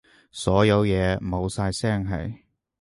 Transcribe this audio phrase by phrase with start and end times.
[0.31, 2.43] 所有嘢冇晒聲氣